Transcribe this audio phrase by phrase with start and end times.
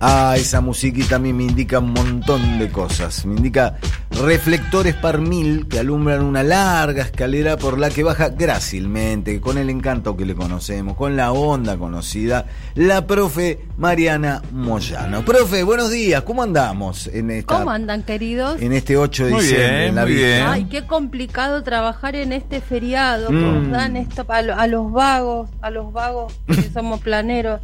[0.00, 3.24] Ah, esa musiquita a mí me indica un montón de cosas.
[3.24, 3.76] Me indica
[4.10, 9.70] reflectores par mil que alumbran una larga escalera por la que baja grácilmente, con el
[9.70, 15.24] encanto que le conocemos, con la onda conocida, la profe Mariana Moyano.
[15.24, 18.60] Profe, buenos días, ¿cómo andamos en esta, ¿Cómo andan, queridos?
[18.60, 20.26] en este 8 de Muy diciembre bien, en la muy vida?
[20.26, 20.46] bien.
[20.46, 23.28] Ay, qué complicado trabajar en este feriado.
[23.28, 23.62] que Mm.
[23.62, 27.60] nos dan esto a los vagos, a los vagos que somos planeros,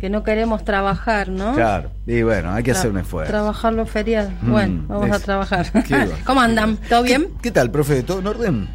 [0.00, 1.54] que no queremos trabajar, ¿no?
[1.54, 3.30] Claro, y bueno, hay que Tra- hacer un esfuerzo.
[3.30, 4.32] Trabajar los feriados.
[4.42, 5.66] Mm, bueno, vamos a trabajar.
[6.24, 6.76] ¿Cómo andan?
[6.88, 7.24] ¿Todo bien?
[7.36, 8.02] ¿Qué, qué tal, profe?
[8.02, 8.68] ¿Todo en orden?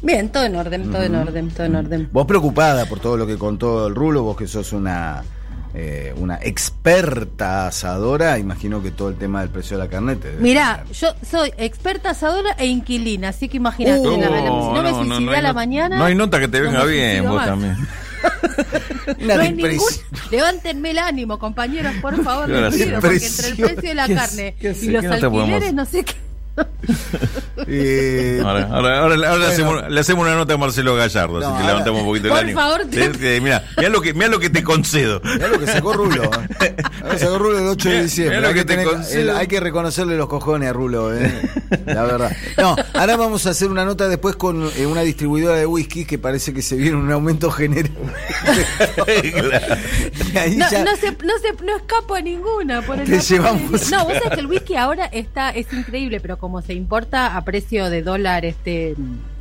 [0.00, 2.08] Bien, todo en orden, todo en orden, todo en orden.
[2.12, 5.24] Vos preocupada por todo lo que contó el Rulo, vos que sos una
[5.74, 10.28] eh, una experta asadora, imagino que todo el tema del precio de la carne te
[10.28, 14.40] debe Mirá, tener- yo soy experta asadora e inquilina, así que imagínate, Uh, la- la-
[14.40, 15.98] si no, me no, suicidé a la mañana.
[15.98, 17.46] No hay nota que te no venga bien, vos más.
[17.46, 17.76] también.
[19.18, 19.88] No hay ningún...
[20.30, 24.54] Levántenme el ánimo, compañeros, por favor, pido, porque entre el precio de la ¿Qué carne
[24.60, 26.27] y los ¿Qué no te alquileres, no sé qué.
[27.70, 31.46] Eh, Ahora, ahora, ahora, ahora le, hacemos, le hacemos una nota a Marcelo Gallardo, No,
[31.46, 32.60] así que ahora- levantamos un poquito Por el ánimo.
[32.60, 32.86] favor,
[33.42, 35.20] mira, mira lo que, mira lo que te concedo.
[35.22, 36.22] Mirá lo que sacó Rulo.
[36.62, 36.76] ¿eh?
[37.10, 38.38] Que sacó Rulo el 8 de diciembre.
[38.38, 39.20] hay, que que te tener- concedo.
[39.20, 41.30] el- hay que reconocerle los cojones a Rulo, ¿eh?
[41.84, 42.32] la verdad.
[42.56, 46.16] No, ahora vamos a hacer una nota después con eh, una distribuidora de whisky que
[46.18, 47.90] parece que se viene un aumento general.
[50.34, 52.80] No, ya- no, se, no, se, no escapo a ninguna.
[52.82, 53.38] Por el Te de.
[53.38, 57.44] No, vos sabés que el whisky ahora está es increíble, pero como se importa a
[57.44, 58.94] precio de dólar este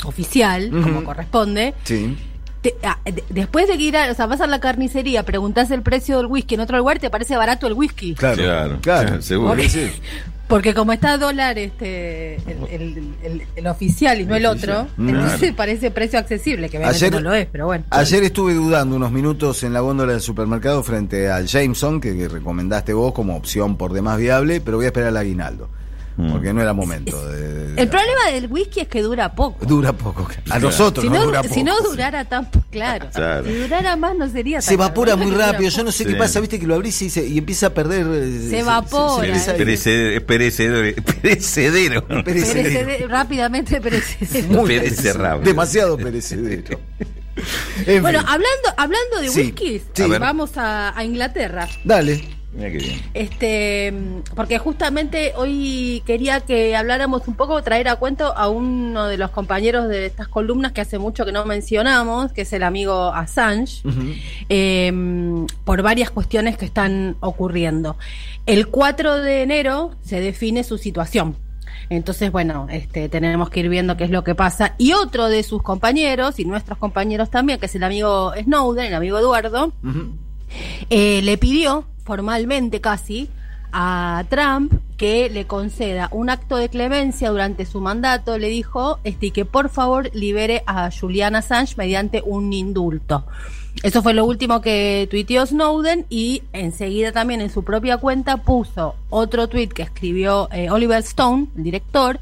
[0.06, 2.16] oficial, como corresponde, Sí.
[2.62, 5.72] te- ah, de- después de que ir a, o sea, vas a la carnicería, preguntás
[5.72, 8.14] el precio del whisky en otro lugar, te parece barato el whisky.
[8.16, 9.62] Claro, Claro, claro, seguro.
[9.62, 9.92] Sí, sí.
[10.48, 15.10] Porque como está dólar este el, el- el- el oficial y no el otro, Mm.
[15.10, 17.84] entonces parece precio accesible, que obviamente Ayer- no lo es, pero bueno.
[17.90, 22.30] Ayer estuve dudando unos minutos en la góndola del supermercado frente al Jameson, que, que
[22.30, 25.68] recomendaste vos como opción por demás viable, pero voy a esperar al aguinaldo.
[26.32, 27.24] Porque no era momento.
[27.30, 29.66] de- de- El problema del whisky es que dura poco.
[29.66, 30.28] Dura poco.
[30.50, 31.54] A nosotros Si nos no, dura poco.
[31.54, 33.46] si no durara tan claro, Claro.
[33.46, 35.24] si durara más no sería Se tan evapora caro.
[35.28, 35.70] muy rápido.
[35.70, 36.10] Yo no sé Sí.
[36.10, 38.08] qué pasa, viste que lo abrís y, se- y empieza a perder.
[38.10, 39.28] eh, Se evapora.
[39.28, 41.04] empieza a- Ay, Perece- es perecedero.
[41.22, 42.08] Perecedero.
[42.08, 42.24] perecedero.
[42.24, 44.48] Perecede- rápidamente perecedero.
[44.48, 45.20] Muy Perece perecedero.
[45.20, 45.44] rápido.
[45.46, 46.80] Demasiado perecedero.
[47.86, 48.28] En Bueno, fin.
[48.30, 50.04] hablando, hablando de Sí, whiskies, sí.
[50.20, 51.68] Vamos a, a Inglaterra.
[51.84, 52.24] Dale.
[52.58, 53.02] Mira qué bien.
[53.14, 53.94] Este,
[54.36, 59.30] porque justamente hoy quería que habláramos un poco, traer a cuento a uno de los
[59.30, 63.84] compañeros de estas columnas que hace mucho que no mencionamos, que es el amigo Assange,
[64.50, 64.92] eh,
[65.66, 67.96] por varias cuestiones que están ocurriendo.
[68.48, 71.36] El 4 de enero se define su situación.
[71.90, 74.74] Entonces, bueno, este, tenemos que ir viendo qué es lo que pasa.
[74.80, 78.96] Y otro de sus compañeros, y nuestros compañeros también, que es el amigo Snowden, el
[78.96, 79.72] amigo Eduardo,
[80.90, 83.30] eh, le pidió formalmente casi
[83.74, 89.28] a Trump que le conceda un acto de clemencia durante su mandato, le dijo este,
[89.28, 93.26] y que por favor libere a Julian Assange mediante un indulto.
[93.84, 98.96] Eso fue lo último que tuiteó Snowden y enseguida también en su propia cuenta puso
[99.12, 102.20] otro tuit que escribió eh, Oliver Stone, el director,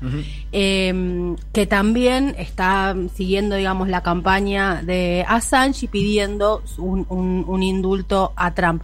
[0.52, 7.64] eh, que también está siguiendo, digamos, la campaña de Assange y pidiendo un, un- un
[7.64, 8.82] indulto a Trump.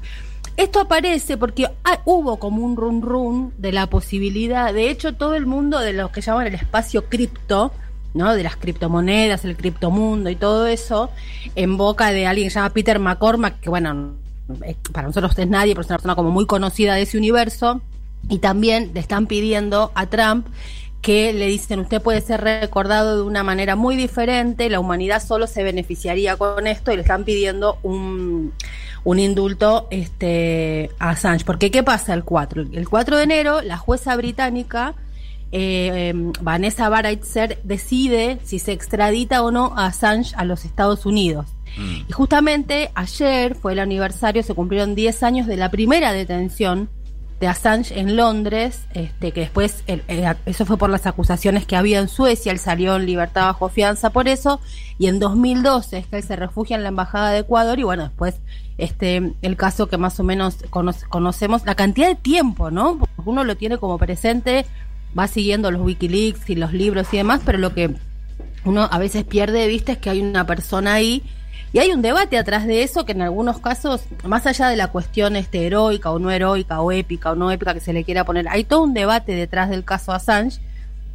[0.58, 1.68] Esto aparece porque
[2.06, 6.12] hubo como un run run de la posibilidad, de hecho todo el mundo de lo
[6.12, 7.72] que llaman el espacio cripto,
[8.14, 8.36] ¿no?
[8.36, 11.10] De las criptomonedas, el criptomundo y todo eso,
[11.56, 14.16] en boca de alguien que se llama Peter McCormack, que bueno,
[14.92, 17.82] para nosotros es nadie, pero es una persona como muy conocida de ese universo,
[18.30, 20.46] y también le están pidiendo a Trump
[21.02, 25.48] que le dicen usted puede ser recordado de una manera muy diferente, la humanidad solo
[25.48, 28.54] se beneficiaría con esto y le están pidiendo un,
[29.04, 31.44] un indulto este, a Assange.
[31.44, 32.66] Porque ¿qué pasa el 4?
[32.74, 34.96] El 4 de enero la jueza británica
[35.52, 41.48] eh, Vanessa Baraitser decide si se extradita o no a Assange a los Estados Unidos.
[42.08, 46.90] Y justamente ayer fue el aniversario, se cumplieron 10 años de la primera detención
[47.42, 49.84] de Assange en Londres, este, que después,
[50.46, 54.12] eso fue por las acusaciones que había en Suecia, él salió en libertad bajo fianza
[54.12, 54.62] por eso,
[55.00, 58.04] y en 2012 es que él se refugia en la Embajada de Ecuador, y bueno,
[58.04, 58.36] después
[58.78, 62.98] este el caso que más o menos cono- conocemos, la cantidad de tiempo, ¿no?
[62.98, 64.66] Porque uno lo tiene como presente,
[65.18, 67.96] va siguiendo los Wikileaks y los libros y demás, pero lo que
[68.66, 71.24] uno a veces pierde de vista es que hay una persona ahí
[71.74, 74.88] y hay un debate atrás de eso que en algunos casos, más allá de la
[74.88, 78.26] cuestión este heroica o no heroica o épica o no épica que se le quiera
[78.26, 80.60] poner, hay todo un debate detrás del caso Assange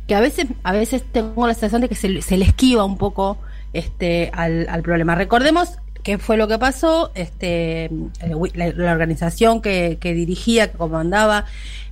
[0.07, 2.97] que a veces a veces tengo la sensación de que se, se le esquiva un
[2.97, 3.39] poco
[3.73, 5.15] este al, al problema.
[5.15, 7.11] Recordemos ¿qué fue lo que pasó?
[7.17, 7.91] Este,
[8.55, 11.47] la, la organización que, que, dirigía, que comandaba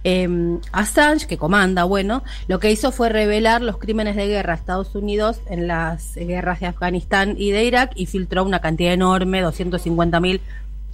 [0.04, 0.28] eh,
[0.70, 4.94] Assange, que comanda, bueno, lo que hizo fue revelar los crímenes de guerra a Estados
[4.94, 10.20] Unidos en las guerras de Afganistán y de Irak y filtró una cantidad enorme, 250
[10.20, 10.40] mil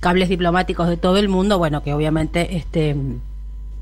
[0.01, 2.97] cables diplomáticos de todo el mundo, bueno, que obviamente este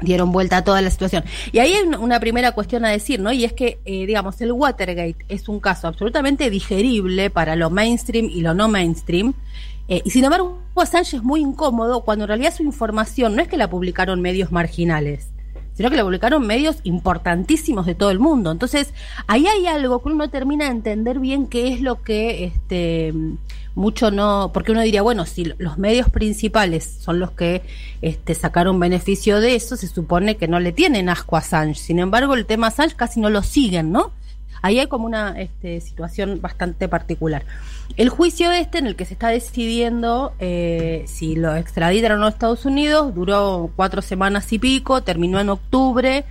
[0.01, 1.25] dieron vuelta a toda la situación.
[1.53, 3.33] Y ahí hay una primera cuestión a decir, ¿no?
[3.33, 8.27] Y es que, eh, digamos, el Watergate es un caso absolutamente digerible para lo mainstream
[8.27, 9.35] y lo no mainstream.
[9.89, 13.49] Eh, y sin embargo, Assange es muy incómodo cuando en realidad su información no es
[13.49, 15.29] que la publicaron medios marginales,
[15.79, 18.51] sino que la publicaron medios importantísimos de todo el mundo.
[18.51, 18.93] Entonces,
[19.29, 23.15] ahí hay algo que uno termina de entender bien qué es lo que este
[23.77, 27.63] mucho no, porque uno diría, bueno, si los medios principales son los que
[28.03, 31.79] este, sacaron beneficio de eso, se supone que no le tienen asco a Assange.
[31.79, 34.11] Sin embargo, el tema Assange casi no lo siguen, ¿no?
[34.63, 37.45] Ahí hay como una este, situación bastante particular.
[37.97, 42.27] El juicio este, en el que se está decidiendo eh, si lo extraditan o no
[42.27, 46.25] a Estados Unidos, duró cuatro semanas y pico, terminó en octubre.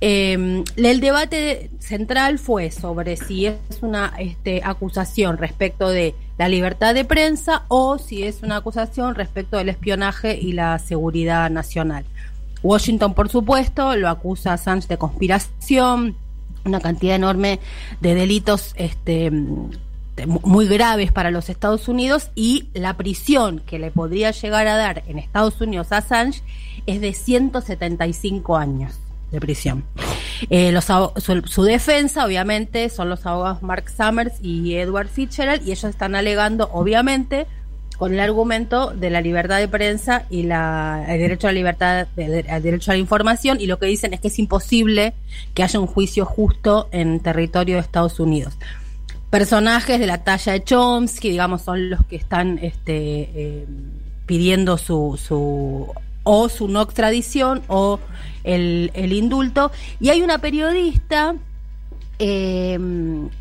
[0.00, 6.94] Eh, el debate central fue sobre si es una este, acusación respecto de la libertad
[6.94, 12.04] de prensa o si es una acusación respecto del espionaje y la seguridad nacional.
[12.62, 16.16] Washington, por supuesto, lo acusa a Assange de conspiración,
[16.68, 17.60] una cantidad enorme
[18.00, 19.30] de delitos este,
[20.26, 25.02] muy graves para los Estados Unidos y la prisión que le podría llegar a dar
[25.06, 26.42] en Estados Unidos a Assange
[26.86, 28.98] es de 175 años
[29.30, 29.84] de prisión.
[30.50, 35.72] Eh, los, su, su, defensa, obviamente, son los abogados Mark Summers y Edward Fitzgerald, y
[35.72, 37.46] ellos están alegando, obviamente,
[37.98, 42.06] con el argumento de la libertad de prensa y la, el derecho a la libertad,
[42.16, 45.14] el derecho a la información, y lo que dicen es que es imposible
[45.52, 48.54] que haya un juicio justo en territorio de Estados Unidos.
[49.30, 53.66] Personajes de la talla de Chomsky, digamos, son los que están este, eh,
[54.26, 55.92] pidiendo su, su
[56.22, 57.98] o su no extradición o
[58.44, 59.72] el, el indulto.
[60.00, 61.34] Y hay una periodista
[62.18, 62.78] eh,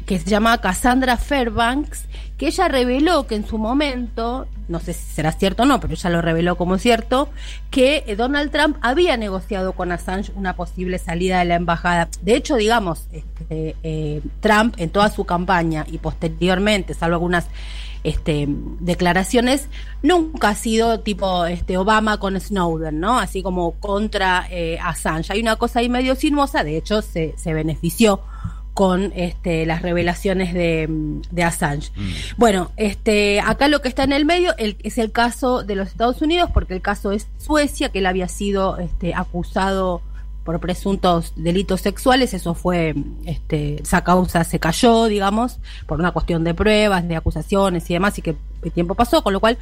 [0.05, 2.05] que se llama Cassandra Fairbanks,
[2.37, 5.93] que ella reveló que en su momento, no sé si será cierto o no, pero
[5.93, 7.29] ella lo reveló como cierto,
[7.71, 12.09] que eh, Donald Trump había negociado con Assange una posible salida de la embajada.
[12.21, 17.47] De hecho, digamos, este, eh, Trump en toda su campaña y posteriormente, salvo algunas
[18.03, 19.67] este, declaraciones,
[20.03, 23.19] nunca ha sido tipo este, Obama con Snowden, ¿no?
[23.19, 25.33] Así como contra eh, Assange.
[25.33, 28.21] Hay una cosa ahí medio sinuosa, de hecho se, se benefició
[28.77, 30.87] con este, las revelaciones de,
[31.31, 31.89] de Assange.
[31.95, 32.09] Mm.
[32.37, 35.87] Bueno, este, acá lo que está en el medio el, es el caso de los
[35.87, 40.03] Estados Unidos, porque el caso es Suecia, que él había sido este, acusado
[40.43, 42.93] por presuntos delitos sexuales, eso fue,
[43.25, 45.57] este, esa causa se cayó, digamos,
[45.87, 49.33] por una cuestión de pruebas, de acusaciones y demás, y que el tiempo pasó, con
[49.33, 49.57] lo cual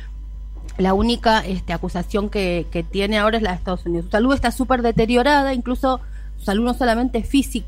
[0.78, 4.08] la única este, acusación que, que tiene ahora es la de Estados Unidos.
[4.08, 6.02] Su salud está súper deteriorada, incluso
[6.38, 7.66] su salud no solamente física,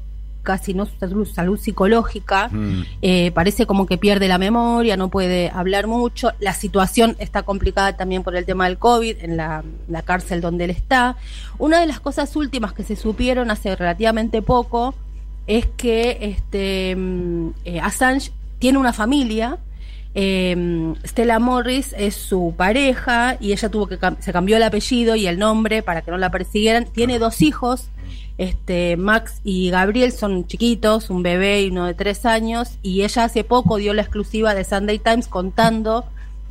[0.57, 2.47] sino su salud, salud psicológica.
[2.49, 2.83] Mm.
[3.01, 6.31] Eh, parece como que pierde la memoria, no puede hablar mucho.
[6.39, 10.63] La situación está complicada también por el tema del COVID en la, la cárcel donde
[10.65, 11.17] él está.
[11.57, 14.95] Una de las cosas últimas que se supieron hace relativamente poco
[15.47, 19.57] es que este mm, eh, Assange tiene una familia.
[20.19, 25.27] Eh, Stella Morris es su pareja y ella tuvo que se cambió el apellido y
[25.27, 26.85] el nombre para que no la persiguieran.
[26.85, 27.89] Tiene dos hijos
[28.37, 33.25] este, Max y Gabriel son chiquitos, un bebé y uno de tres años, y ella
[33.25, 36.05] hace poco dio la exclusiva de Sunday Times contando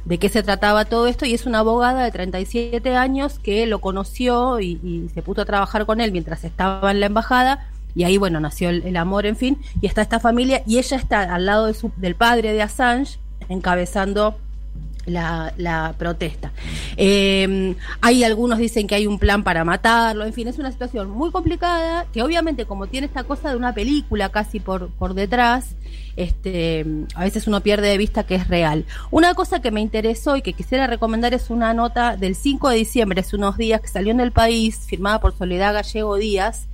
[0.04, 3.80] de qué se trataba todo esto, y es una abogada de 37 años que lo
[3.80, 8.18] conoció y, se puso a trabajar con él mientras estaba en la embajada, y ahí,
[8.18, 11.66] bueno, nació el, amor, en fin, y está esta familia, y ella está al lado
[11.66, 14.36] de su, del padre de Assange, encabezando
[15.06, 16.52] la, la protesta.
[16.96, 21.10] Eh, hay algunos dicen que hay un plan para matarlo, en fin, es una situación
[21.10, 25.76] muy complicada que obviamente como tiene esta cosa de una película casi por, por detrás,
[26.16, 26.84] este,
[27.14, 28.84] a veces uno pierde de vista que es real.
[29.10, 32.76] Una cosa que me interesó y que quisiera recomendar es una nota del 5 de
[32.76, 36.68] diciembre, hace unos días, que salió en el país, firmada por Soledad Gallego Díaz,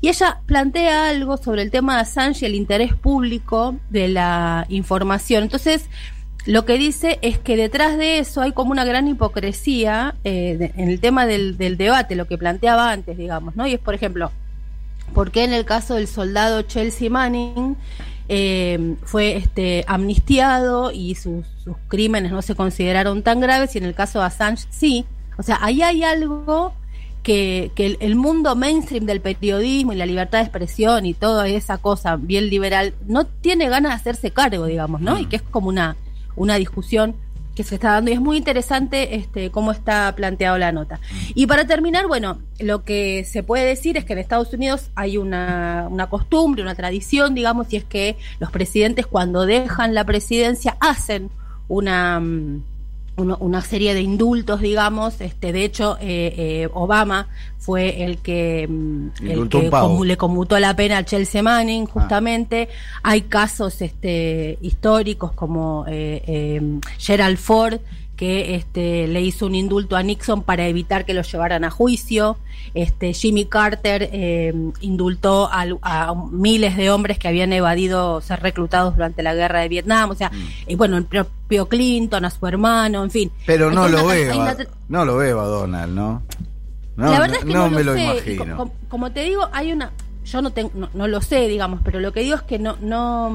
[0.00, 4.66] y ella plantea algo sobre el tema de Assange y el interés público de la
[4.68, 5.42] información.
[5.42, 5.88] Entonces,
[6.46, 10.90] lo que dice es que detrás de eso hay como una gran hipocresía eh, en
[10.90, 13.66] el tema del, debate, lo que planteaba antes, digamos, ¿no?
[13.66, 14.30] Y es, por ejemplo,
[15.14, 17.76] ¿por qué en el caso del soldado Chelsea Manning
[18.28, 21.46] eh, fue este, amnistiado y sus,
[21.88, 25.06] crímenes no se consideraron tan graves y en el caso de Assange sí?
[25.38, 26.74] O sea, ahí hay algo
[27.22, 31.78] que, que el, mundo mainstream del periodismo y la libertad de expresión y toda esa
[31.78, 35.18] cosa bien liberal no tiene ganas de hacerse cargo, digamos, ¿no?
[35.18, 35.96] Y que es como una
[36.36, 37.16] una discusión
[37.54, 41.00] que se está dando y es muy interesante este cómo está planteado la nota.
[41.34, 45.18] Y para terminar, bueno, lo que se puede decir es que en Estados Unidos hay
[45.18, 50.76] una, una costumbre, una tradición, digamos, y es que los presidentes cuando dejan la presidencia
[50.80, 51.30] hacen
[51.68, 52.62] una mm,
[53.16, 55.20] una serie de indultos, digamos.
[55.20, 57.28] Este, de hecho, eh, eh, Obama
[57.64, 59.70] fue el que, mm, el que
[60.04, 62.68] le conmutó la pena a Chelsea Manning, justamente.
[63.02, 66.60] Hay casos este, históricos como eh, eh,
[66.98, 67.80] Gerald Ford
[68.16, 72.36] que este, le hizo un indulto a Nixon para evitar que lo llevaran a juicio.
[72.74, 79.22] Este, Jimmy Carter eh, indultó a, miles de hombres que habían evadido ser reclutados durante
[79.22, 80.10] la guerra de Vietnam.
[80.10, 80.70] O sea, Mm.
[80.70, 83.30] y bueno, el propio Clinton, a su hermano, en fin.
[83.46, 84.56] Pero no lo veo, una-
[84.88, 86.22] no lo veo a Donald, ¿no?
[86.96, 88.02] No, la verdad es que no, me lo sé.
[88.04, 88.56] Imagino.
[88.56, 89.90] co- co- como te digo, hay una.
[90.24, 92.76] Yo no, tengo, no, no lo sé, digamos, pero lo que digo es que no
[92.80, 93.30] no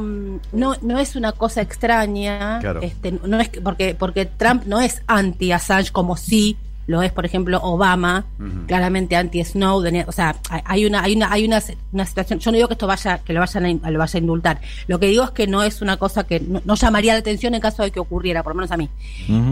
[0.51, 2.59] no, no es una cosa extraña.
[2.59, 2.81] Claro.
[2.81, 7.11] Este, no es que- porque porque Trump no es anti Assange como sí lo es,
[7.11, 8.25] por ejemplo, Obama,
[8.65, 10.05] claramente anti Snowden.
[10.07, 12.39] O sea, hay- una hay una hay una, una situación.
[12.39, 14.59] Yo no digo que esto vaya que lo vayan a, lo vaya a indultar.
[14.87, 17.53] Lo que digo es que no es una cosa que no, no llamaría la atención
[17.53, 18.89] en caso de que ocurriera, por lo menos a mí.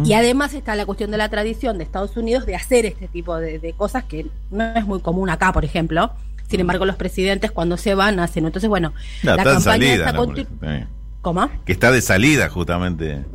[0.04, 3.38] Y además está la cuestión de la tradición de Estados Unidos de hacer este tipo
[3.38, 6.10] de, de cosas que no es muy común acá, por ejemplo.
[6.48, 8.46] Sin embargo, los presidentes cuando se van hacen.
[8.46, 9.94] Entonces, bueno, No, la campaña salida.
[10.08, 10.34] está ¿no?
[10.64, 10.88] Eh,
[11.22, 11.50] ¿Cómo?
[11.66, 13.26] Que está de salida, justamente.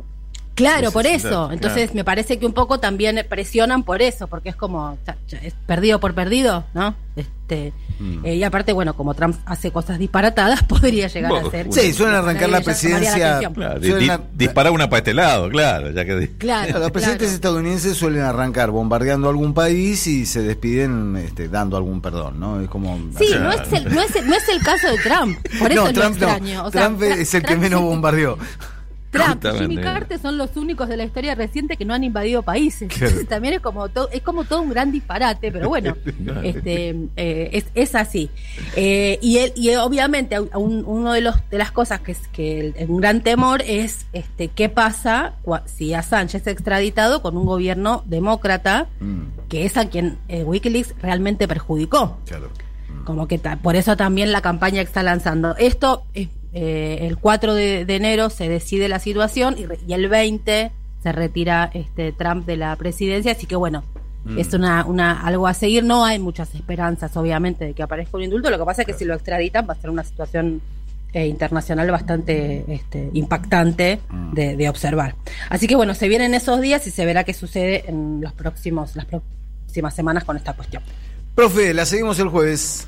[0.55, 1.51] Claro, por eso.
[1.51, 1.95] Entonces, claro.
[1.95, 4.97] me parece que un poco también presionan por eso, porque es como
[5.41, 6.95] es perdido por perdido, ¿no?
[7.15, 8.25] Este Mm.
[8.25, 11.67] eh, y aparte, bueno, como Trump hace cosas disparatadas, podría llegar Bueno, a ser.
[11.71, 13.39] Sí, suelen arrancar la la presidencia-.
[13.53, 16.31] Claro, di- di- disparar una para este lado, claro, ya que.
[16.37, 17.35] Claro, Claro, los presidentes claro.
[17.35, 22.59] estadounidenses suelen arrancar bombardeando algún país y se despiden este, dando algún perdón, ¿no?
[22.61, 22.97] Es como...
[23.17, 23.43] Sí, Claro.
[23.43, 25.37] no es, el, no, es el, no es el caso de Trump.
[25.59, 26.27] Por eso no, es lo Trump no.
[26.27, 26.63] extraño.
[26.65, 28.37] O sea, Trump es el que menos sí- bombardeó.
[29.13, 29.59] Trump y.
[29.59, 32.91] Jimmy Carter son los únicos de la historia reciente que no han invadido países.
[32.91, 35.95] Entonces también es como todo, es como todo un gran disparate, pero bueno,
[36.43, 38.29] este, eh, es, es así.
[38.75, 42.59] Eh, y, él, y obviamente un- uno de los de las cosas que es que
[42.59, 48.03] el, el gran temor es este qué pasa si Assange es extraditado con un gobierno
[48.05, 52.17] demócrata Mm, que es a quien eh, WikiLeaks realmente perjudicó.
[52.25, 52.49] claro.
[53.05, 55.55] Como que por eso también la campaña que está lanzando.
[55.57, 59.93] Esto, eh, eh, el 4 de, de enero se decide la situación y, re- y
[59.93, 63.83] el 20 se retira este Trump de la presidencia, así que bueno,
[64.25, 64.39] Mm.
[64.39, 65.83] es una, una algo a seguir.
[65.83, 68.49] No hay muchas esperanzas, obviamente, de que aparezca un indulto.
[68.49, 70.61] Lo que pasa es que si lo extraditan va a ser una situación
[71.11, 74.33] eh, internacional bastante este, impactante Mm.
[74.33, 75.15] de, de observar.
[75.49, 78.95] Así que bueno, se vienen esos días y se verá qué sucede en los próximos,
[78.95, 80.81] las próximas semanas con esta cuestión.
[81.35, 82.87] Profe, la seguimos el jueves.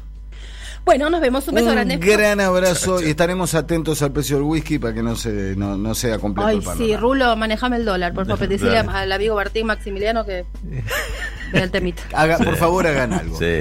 [0.86, 1.48] Bueno, nos vemos.
[1.48, 1.98] Un beso Un grande.
[1.98, 5.96] gran abrazo y estaremos atentos al precio del whisky para que no se no, no
[5.96, 6.96] sea completo Ay, el sí.
[6.96, 8.48] Rulo, manejame el dólar, por favor.
[8.48, 10.46] Decirle al amigo Martín Maximiliano que
[11.52, 12.04] vea el temita.
[12.14, 13.38] Haga- por favor, hagan algo.
[13.38, 13.46] Sí.